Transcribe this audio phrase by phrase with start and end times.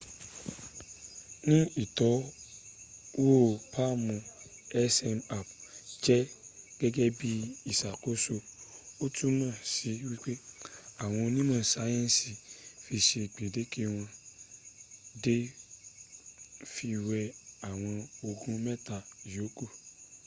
[1.47, 3.33] ní ìtọ́wò
[3.73, 4.01] palm
[4.95, 5.47] zmapp
[6.03, 6.21] jẹ́
[6.79, 7.31] gẹ́gẹ́ bí
[7.71, 8.35] ìṣàkóso
[9.03, 10.33] o túmọ̀ si wípé
[11.03, 12.31] àwọn onímọ̀ sayensi
[12.83, 14.09] fi ṣe gbendeke wọ́n
[15.23, 15.41] dẹ̀
[16.73, 17.21] fi wé
[17.69, 17.95] àwọn
[18.27, 18.97] ogun mẹ́ta
[19.29, 19.65] ìyóku